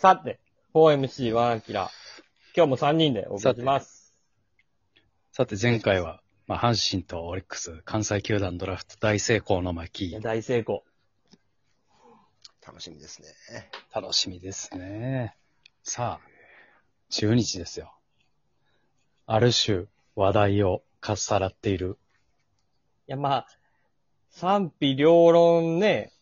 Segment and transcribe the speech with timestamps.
[0.00, 0.40] さて、
[0.72, 1.90] 4MC1 アキラ。
[2.56, 4.14] 今日も3人でお送りします。
[5.30, 10.84] さて前回は、まあ、阪神とオリックス、関西球団ドラフト大成功のい巻や、大成功。
[12.66, 13.28] 楽しみですね。
[13.94, 15.36] 楽しみですね。
[15.82, 16.28] さあ、
[17.10, 17.94] 中日ですよ。
[19.26, 19.84] ある種、
[20.16, 21.98] 話題をかっさらっている。
[23.06, 23.46] いや、まあ、
[24.30, 26.14] 賛否両論ね、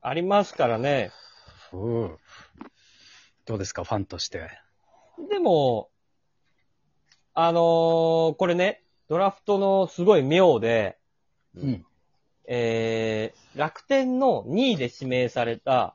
[0.00, 1.12] ありますからね。
[1.70, 2.18] ふう
[3.46, 4.50] どうですか、ファンとして。
[5.30, 5.90] でも、
[7.34, 10.98] あのーこれね、ドラフトのすごい妙で、
[11.54, 11.66] う。
[11.66, 11.86] ん。
[12.46, 15.94] えー、楽天の2位で指名された、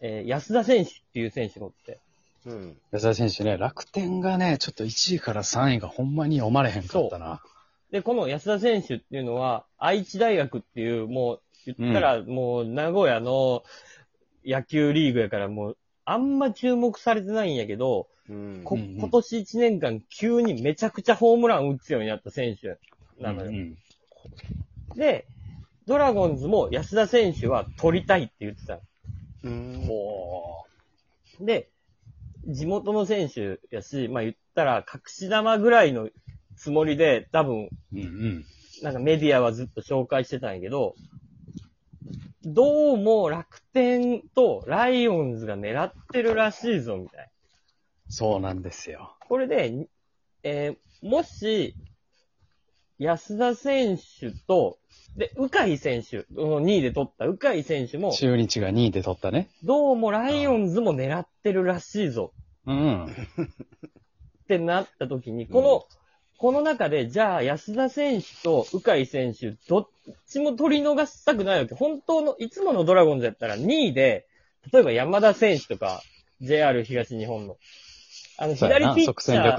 [0.00, 2.00] えー安田選手っていう選手がおって、
[2.44, 2.76] うん。
[2.90, 7.40] 安田選手ね、楽天がね、ちょっと1位から3位がほんまに読まれへんかったな。
[7.90, 13.62] で、この安田選手っていうのは、愛知大学っていう、もう、言ったら、もう、名古屋の
[14.44, 18.62] 野球リーグやから、もう、あんま注目されてないんやけど、うん。
[18.64, 22.78] こうんうん今年1年間急にめちゃくちゃホームラン打つようになった選手
[23.20, 23.50] なのよ。
[23.50, 23.78] うんうん
[24.94, 25.26] で、
[25.86, 28.78] ドラゴンズも安田選手は取りたいって言ってた
[29.42, 29.88] うん。
[31.40, 31.70] で、
[32.46, 36.08] 地元の選手やし、まあ言ったら隠し玉ぐらいの
[36.56, 37.68] つもりで多分う。
[37.94, 38.44] うんうん。
[38.82, 40.94] なんかメディアはずっと紹介してたんやけど、
[42.44, 47.26] どうも楽天とライオンズが狙ってるらしいぞ、みたいな。
[48.08, 49.16] そうなんですよ。
[49.28, 49.86] これで、
[50.42, 50.76] えー
[51.06, 51.74] もし、
[52.98, 54.78] 安田選手と、
[55.16, 59.48] で、鵜飼選手、2位で取った鵜飼選手も、中日が2位で取ったね。
[59.64, 62.32] どうもライオンズも狙ってるらしいぞ
[62.66, 63.04] うん。
[63.06, 63.08] っ
[64.46, 66.01] てなった時に、この、
[66.42, 69.88] この中で、じゃあ安田選手と鵜飼選手、どっ
[70.26, 71.76] ちも取り逃したくないわけ。
[71.76, 74.26] 本当の、いつものドラゴンズやったら2位で、
[74.72, 76.02] 例えば山田選手とか、
[76.40, 77.58] JR 東日本の、
[78.38, 79.54] あの、左ピッチャ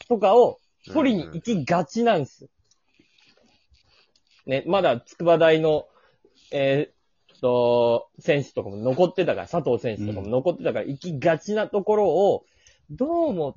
[0.00, 0.06] ー。
[0.08, 0.60] とかを
[0.94, 2.48] 取りに行きがちなんです。
[4.46, 5.88] ね、まだ筑波大の、
[6.52, 12.46] えーっと、選手とかも残ってたから、佐藤選手とかも残ってたから、行きがちなところを、
[12.88, 13.56] どうも、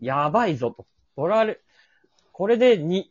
[0.00, 0.86] やばいぞと。
[1.14, 1.60] 取られ、
[2.36, 3.10] これでに、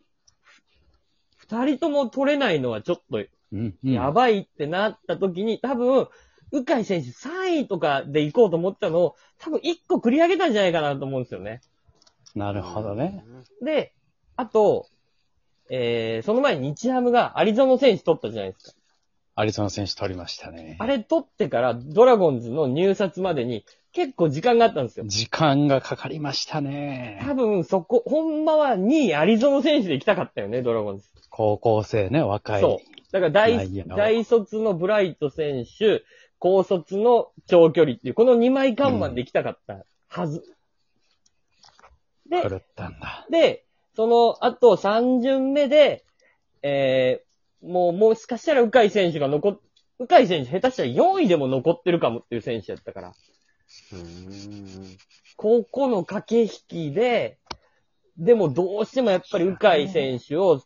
[1.35, 3.17] 二人とも取れないのはちょっと
[3.51, 3.91] うん、うん。
[3.91, 6.07] やばいってなった時に、多分、
[6.51, 11.61] 鵜飼選手3位とかで行こうと思ったのを、多分1個繰り上げたんじゃないかなと思うんですよね。
[12.35, 13.25] なるほどね。。
[13.63, 13.95] で、
[14.35, 14.85] あと、
[15.71, 18.74] えー、その前に日ハムがアリゾナ選手取ったじゃないですか。
[19.35, 20.77] アリゾナ選手取りましたね。
[20.79, 25.05] あれ取ってからドラゴンズの入札までに結構時間があったんですよ。
[25.07, 27.21] 時間がかかりましたね。
[27.25, 31.05] 多分そこ、ほんまは2位アリゾナ選手で行きたかったよね、ドラゴンズ。
[31.29, 32.61] 高校生ね、若い。
[32.61, 33.11] そう。
[33.11, 36.03] だから大内野の大卒のブライト選手、
[36.39, 40.43] 高卒の長距離っていう、この2枚看板で行きたかったはず。
[42.29, 43.25] で、狂ったんだ。
[43.29, 43.65] で、
[43.95, 46.03] その後3巡目で、
[46.61, 47.24] えー、
[47.65, 49.59] もう、もしかしたら鵜飼選手が残っ、
[49.99, 53.13] 鵜飼選手下手したら4位でも残ってるかもっていう選手やったから、
[53.93, 54.97] うん。
[55.37, 57.39] ここの駆け引きで、
[58.17, 60.61] でもどうしてもやっぱり鵜飼選手を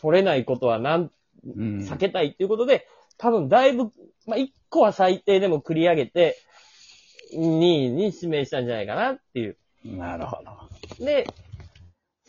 [0.00, 1.10] 取れないことはなん。
[1.42, 3.84] 避けたいっていうことで、多分だいぶ、
[4.26, 6.36] まあ、1個は最低でも繰り上げて、
[7.34, 9.56] 2位に指名したんじゃないかなっていう。
[9.84, 10.42] なるほ
[10.98, 11.04] ど。
[11.04, 11.26] で、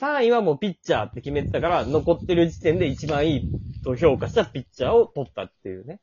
[0.02, 3.44] 3位はもうピッチャーって決めてたから、残ってる時点で一番いい
[3.84, 6.00] と評価したピッチャーを取ったっていうね。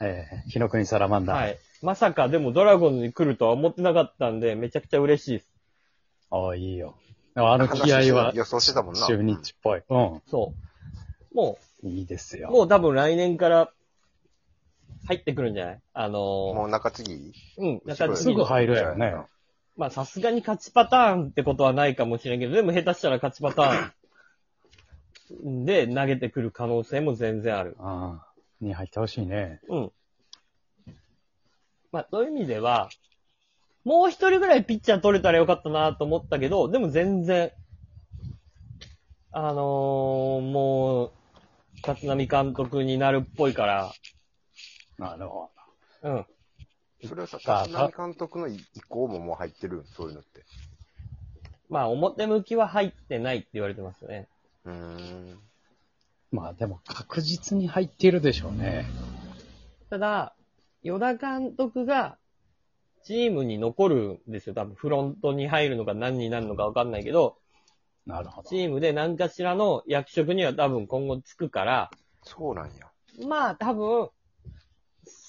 [0.00, 1.36] えー、日の国サラマンダー。
[1.36, 1.58] はい。
[1.82, 5.48] まさかでもドラゴンズに来るとは思ってなかったんで、めちゃくちゃ嬉しいです。
[6.30, 6.96] ああ、いいよ。
[7.34, 9.06] あの気合は予想してたもんな。
[9.06, 9.80] 中日っぽい。
[9.80, 9.84] う
[10.28, 10.54] そ
[11.32, 11.34] う。
[11.36, 11.88] もん。
[11.88, 12.50] いいですう、よ。
[12.50, 13.70] もう多分来年から
[15.06, 15.80] 入ってくるんじゃない？
[15.92, 17.32] あのもう中継ぎ？
[17.58, 19.14] ー、うん、後ろにすぐ入るやろね。
[19.78, 27.76] まあさすがに勝ちパターンってことはないかもしれんけど、でも下手したら勝ちパターンで投げてくる可能性も全然ある。
[27.78, 28.28] ああ。
[28.60, 29.60] に入ってほしいね。
[29.68, 29.92] うん。
[31.92, 32.88] まあ、そういう意味では、
[33.84, 37.52] もう一人ぐらいピッチャー取れたらよかったなと思ったけど、でも全然、
[39.30, 41.12] あのー、もう、
[41.86, 43.92] 立浪監督になるっぽいから、
[44.98, 45.50] なるほ
[46.02, 46.26] うん。
[47.06, 48.58] それはさ、立浪監督の意
[48.88, 50.44] 向ももう入ってるそういうのって。
[51.68, 54.28] まあ、表向きは入ってないって言われてますね。
[54.64, 55.34] うーん。
[55.34, 55.38] ど。
[56.30, 58.86] まあでも確実に入っているでしょうね。
[59.90, 60.34] ただ、
[60.82, 62.18] 与田監督が、
[63.04, 64.54] チームに残るんですよ。
[64.54, 67.38] 多分、フロントに入るのか何になるのかわかんないけど、
[68.06, 68.56] なるほどチ。
[68.56, 71.90] ームで何かしらの役職には多分今後つくから、
[72.22, 72.90] そうなんや。
[73.26, 74.10] まあ多分、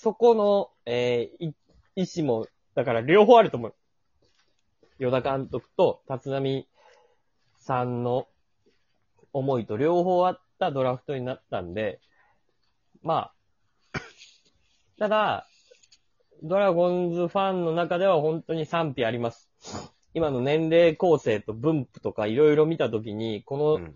[0.02, 1.54] そこの、えーい
[1.98, 3.76] 意思も、だから両方あると思う。
[4.98, 6.66] 与田監督と立浪
[7.58, 8.26] さんの
[9.34, 12.00] 思いと両方あったドラフトになったんで、
[13.04, 13.32] ま
[13.94, 14.00] あ、
[14.98, 15.48] ただ、
[16.44, 19.52] ドラゴンズファンの中では本当に賛否あります。
[20.14, 23.96] 今の年齢構成と分布とかいろいろ見たときに、この、うん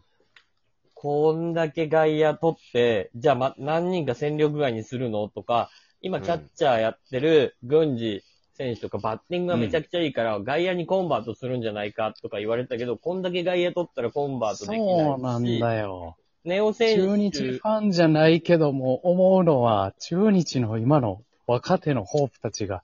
[0.96, 5.70] こんだけ外野取って、じゃあま、何人か戦力外にするのとか、
[6.06, 8.26] 今キャッチャーやってる軍事
[8.58, 15.06] 選手とかバッティングがめちゃくちゃいいから、外野にコンバートするんじゃないかとか言われたけど、こんだけ外野取ったらコンバートできないし。
[15.06, 16.18] そうなんだよ。
[16.44, 17.02] ネオ選手。
[17.04, 22.84] 中日ファンじゃないけども、思うのは、中日の今の若手のホープたちが、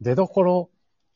[0.00, 0.70] 出所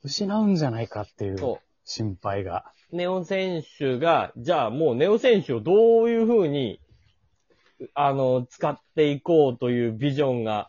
[0.04, 2.66] 失うんじゃないかっていうそ心配が。
[2.92, 2.96] う。
[2.96, 6.80] ネオ選手が、じゃあもうネオ選手をどういう風に、
[7.94, 10.68] あの、使っていこうというビジョンが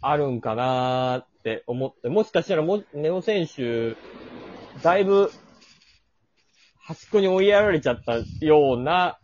[0.00, 3.96] あるんかなーって思って、もしかしたらも、ネオ選手、
[4.82, 5.30] だいぶ、
[6.78, 9.18] 端っこに追いやられちゃったような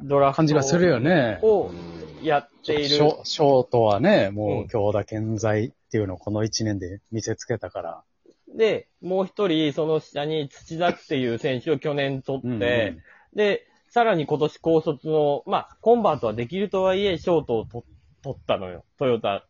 [0.00, 1.38] ドラフト感じがするよね。
[1.42, 2.88] をうんやっている。
[2.88, 8.02] ショショートはね、もううん強打健在っていうのをこの1年で見せつけたから。
[8.56, 13.02] で、もう一人、その下に土田っていう選手を去年取って、うんうん
[13.34, 17.84] で、さらに今年高卒の、まあ、コンバートはできるとはいえ、ショートをと
[18.22, 18.84] 取ったのよ。
[18.98, 19.46] トヨタ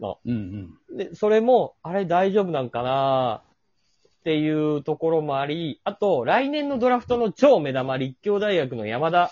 [0.00, 0.18] の。
[0.24, 0.96] うんうん。
[0.96, 3.42] で、それも、あれ大丈夫なんかな
[4.08, 9.30] っていうところもあり、あと、来年のドラフトの超目玉、立教大学の山田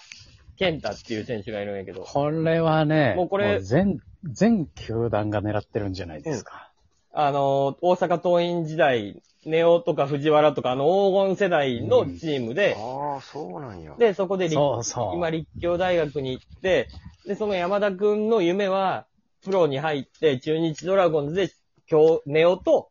[0.56, 6.70] 健太っていう選手がいるんやけど、これはね、もうこれ全、全球団が狙ってるんじゃないですか。
[7.12, 13.94] あの、大阪桐蔭時代、ネオとか藤原とか、あの黄金世代のチームで、ああ、そうなんや。
[13.98, 15.16] で、そこで立そうそう。
[15.16, 16.88] 今立教大学に行って、
[17.26, 19.06] で、その山田くんの夢は、
[19.44, 21.50] プロに入って、中日ドラゴンズで、
[21.90, 22.90] 今日、ネオと、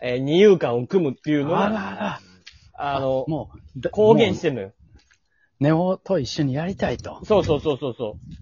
[0.00, 2.20] えー二遊間を組むっていうのが、あら。
[2.76, 4.68] あの、もう、だ公言しもてんのよ。
[4.68, 4.74] う
[5.60, 8.34] ネオと一緒にやりたいとそうそうそうそうそう。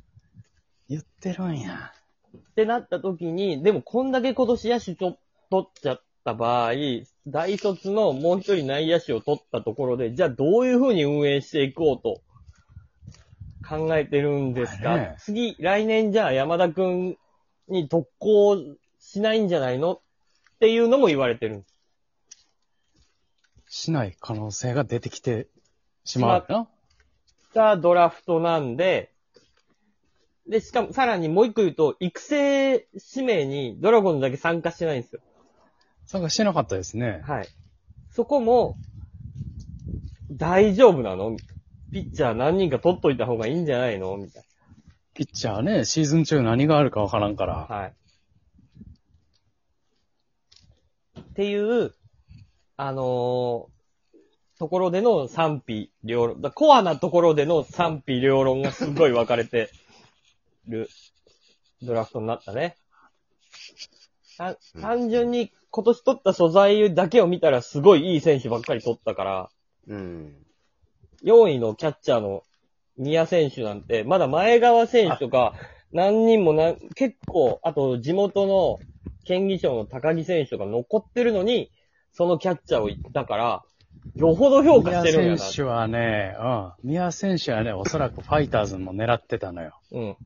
[0.88, 1.92] 言ってるんや。
[2.36, 5.18] ってなった時に、でもこんだけ今年野手と
[5.50, 6.72] 取っちゃった場合、
[7.26, 12.22] 大卒のもう一人内野手を取ったところで、じゃあどういう風に運営していこうと
[13.68, 17.18] 考えてるんですか、次、来年じゃあ山田くん
[17.68, 18.56] に特攻
[18.98, 20.00] しないんじゃないのっ
[20.60, 21.66] ていうのも言われてるんで
[23.68, 23.84] す。
[23.84, 25.48] しない可能性が出てきて
[26.04, 26.68] しまうな。
[27.54, 29.12] がドラフトなんで、
[30.48, 35.20] で、しかもさらにもう一個言うと、育成指名にドラゴンズだけ参加してないんですよ。
[36.04, 37.22] 参加してなかったですね。
[37.24, 37.48] はい。
[38.10, 38.76] そこも、
[40.30, 41.36] 大丈夫なの？
[41.92, 44.16] ピッチャー何人か取っといた方がいいんじゃないの？
[44.16, 44.44] みたい
[45.14, 47.66] ピッチャーね、シーズン中何があるかわからんから。
[47.68, 47.76] な。
[47.76, 47.94] はい。
[51.20, 51.94] っていう、
[52.76, 53.72] あのー
[54.62, 56.40] ところでの賛否両論。
[56.40, 59.70] だコアなところでの賛否両論がすごい分かれて
[60.68, 60.88] る
[61.82, 62.76] ドラフトになったね。
[64.38, 69.50] た単純に今年取った素材だけを見たらすごいいい選手ばっかり取ったから、
[69.88, 70.46] うん。
[71.24, 72.44] 4位のキャッチャーの
[72.96, 75.54] 宮選手なんて、まだ前川選手とか、
[75.92, 78.78] 何人もな、結構、あと地元の
[79.24, 81.70] 県議賞の高木選手とか残ってるのに、
[82.12, 83.62] そのキャッチャーを言ったから、
[84.16, 86.72] よほど評価してるんや宮選手はね、うん。
[86.82, 89.80] 宮選手はね、おそらくファイターズも狙ってたのよ。
[89.90, 90.00] な。
[90.00, 90.16] うん。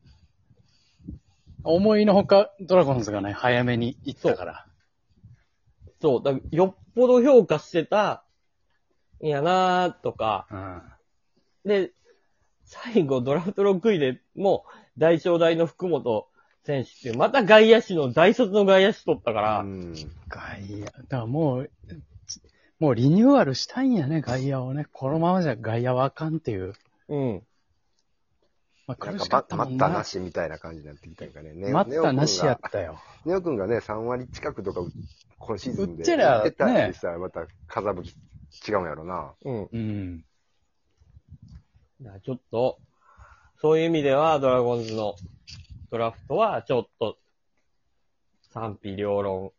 [1.62, 4.66] 思いのほか、ドラゴンズがね、早めに行ったから。
[6.00, 8.24] そう、だよっぽど評価してた、
[9.22, 10.82] んやなーとか、うん。
[11.64, 11.92] で、
[12.66, 14.64] 最後ドラフト6位でも
[14.96, 16.26] う大正大の福本
[16.64, 19.94] 選手っていう、また外野手の大卒の外野手取ったから、うん。
[20.28, 21.70] 外野、だからもう、
[22.78, 24.86] もうリニューアルしたいんやね、外野をね。
[24.92, 26.74] このままじゃ外野はあかんっていう。
[27.08, 27.42] うん。
[28.86, 30.04] まあ、苦しかか、ったもんなま待ったな。
[30.04, 31.52] しみたいな感じになってきたんかね。
[31.54, 32.70] ネオ待ったなしやっ。
[32.70, 33.00] たよ。
[33.24, 34.80] ネオ君がね、3割近くとか、
[35.38, 35.98] 今シーズンで。
[35.98, 38.14] うっちゃら言ってたりしたら、また、風向き
[38.68, 39.32] 違うんやろな。
[39.44, 39.68] うん。
[39.72, 40.24] うん。
[42.06, 42.78] だからちょっと、
[43.60, 45.16] そういう意味では、ドラゴンズの
[45.90, 47.18] ドラフトは、ちょっと、
[48.52, 49.52] 賛否両論、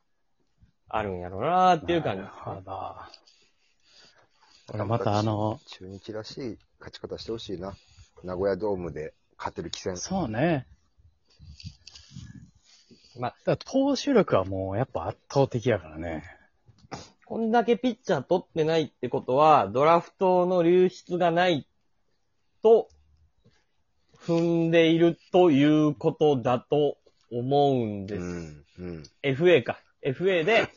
[0.88, 2.34] あるんやろうなっていう感じなる。
[2.34, 2.96] ほど。
[4.74, 7.76] 俺またあの、中日らしい勝ち方してほしいな。
[8.24, 9.98] 名古屋ドームで勝てる気戦。
[9.98, 10.68] そうね。
[13.20, 16.24] まあだから投手力はもうやっぱ圧倒的やからね。
[17.26, 21.68] こんだけピッチャー取ってないってことは、ドラフトの流出がない
[22.62, 22.90] と、
[24.20, 26.98] 踏んでいるということだと
[27.32, 28.22] 思うんです。
[28.22, 28.66] うん。
[28.80, 29.04] うん。
[29.24, 29.80] FA か。
[30.04, 30.68] FA で、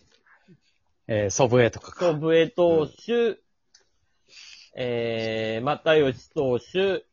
[1.08, 2.12] えー、祖父江とかか。
[2.12, 3.38] ソブエ投手、
[4.74, 7.04] えー、又吉投手、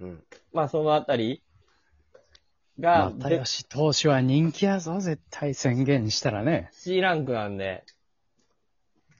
[0.00, 0.24] うん。
[0.52, 1.42] まあそのあたり
[2.78, 6.68] が、で又吉投手は人気やぞ、絶対宣言したらね。
[6.72, 7.84] C ランクなんで、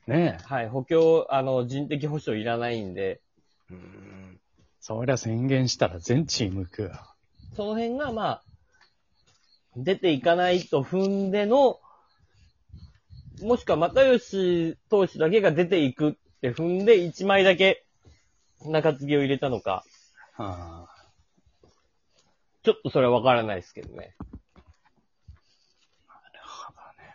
[0.06, 0.44] ねえ。
[0.44, 3.20] はい、補強、あの、人的保障いらないんで、
[3.70, 4.40] うん。
[4.82, 6.90] そりゃ宣言したら全チーム行くよ。
[7.54, 8.42] その辺が、まあ、
[9.76, 11.78] 出ていかないと踏んでの、
[13.42, 17.84] もしくは又吉投手だけが出ていくって踏んで、1枚だけ
[18.64, 19.84] 中継ぎを入れたのか、
[20.36, 20.86] あ
[22.64, 24.16] ちょっとそれはわからないですけどね。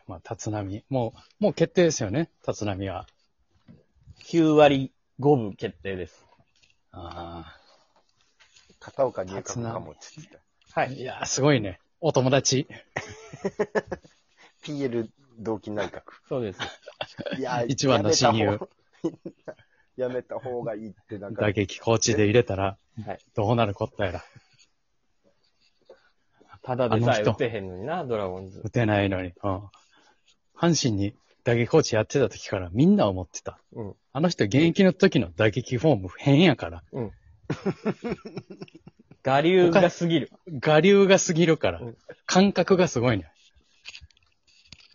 [0.07, 0.83] まあ、立浪。
[0.89, 3.07] もう、もう決定ですよね、立浪は。
[4.23, 6.26] 9割5分決定です。
[6.91, 7.57] あ
[8.79, 10.39] 片岡入閣かもって言って
[10.73, 10.79] た。
[10.79, 10.89] はい。
[10.89, 11.79] あいやー、すごいね。
[11.99, 12.67] お友達。
[14.63, 16.01] PL 同期内閣。
[16.27, 16.59] そうです。
[17.37, 18.69] いや、一番の親友やめた方。
[19.97, 23.19] やめた方がいいって、なんか打、撃コーチで入れたら、はい。
[23.35, 24.23] どうなるこったやら。
[26.61, 28.61] ただでさえ打てへんのにな、ドラゴンズ。
[28.63, 29.33] 打てないのに。
[29.43, 29.61] うん。
[30.55, 31.15] 阪神に
[31.47, 33.57] 打撃コーチやってた時からみんな思ってた。
[33.71, 33.95] うん。
[34.11, 36.83] あの人現役の時の打撃フォーム変やから。
[39.25, 40.29] 我流が過ぎる。
[40.45, 41.97] 我流が過ぎるからうん。
[42.25, 43.31] 感覚がすごいね。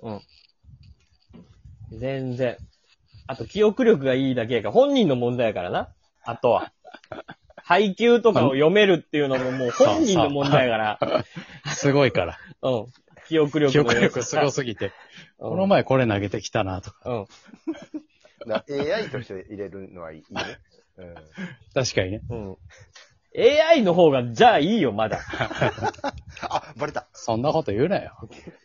[0.02, 0.20] うん。
[1.98, 2.58] 全然。
[3.26, 5.88] あと、記憶力がいいだけやから、本人の問題やからな。
[6.22, 6.74] あとは。
[7.64, 10.98] 配球とかを読めるっていうのももう本人の問題やから。
[11.72, 12.38] すごいから。
[12.60, 12.86] うん。
[13.28, 14.86] 記憶力記憶力すごすぎて。
[14.86, 14.92] うん
[15.50, 17.10] この前これ投げてきたなとか。
[17.10, 17.26] うん。
[18.46, 20.58] な AI として入れるのはいいね。
[20.96, 21.14] うん。
[21.74, 22.22] 確かにね。
[22.28, 22.56] うん。
[23.36, 25.20] AI の方が、じゃあいいよ、まだ。
[26.42, 27.08] あ、バレた。
[27.12, 28.16] そんなこと言うなよ。